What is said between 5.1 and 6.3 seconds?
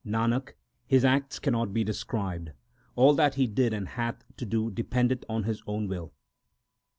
on His own will.